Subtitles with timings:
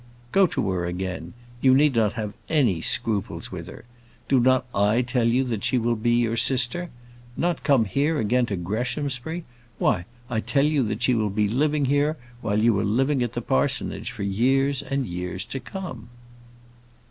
[0.31, 3.85] "Go to her again; you need not have any scruples with her.
[4.27, 6.89] Do not I tell you she will be your sister?
[7.37, 9.45] Not come here again to Greshamsbury!
[9.77, 13.25] Why, I tell you that she will be living here while you are living there
[13.25, 16.09] at the parsonage, for years and years to come."